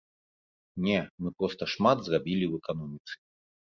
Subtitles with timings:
[0.85, 0.95] Не,
[1.25, 3.13] мы проста шмат зрабілі ў эканоміцы.